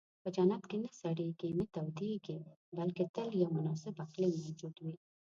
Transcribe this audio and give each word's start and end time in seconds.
په 0.23 0.29
جنت 0.35 0.63
کې 0.69 0.77
نه 0.83 0.89
سړېږي، 1.01 1.49
نه 1.59 1.65
تودېږي، 1.73 2.37
بلکې 2.77 3.03
تل 3.15 3.29
یو 3.41 3.49
مناسب 3.57 3.93
اقلیم 4.05 4.35
موجود 4.43 4.75
وي. 4.83 4.95